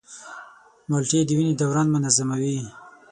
[0.89, 2.57] مالټې د وینې دوران منظموي.